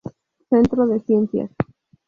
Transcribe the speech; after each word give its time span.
Centro 0.49 0.87
de 0.87 0.99
Ciencias 0.99 1.51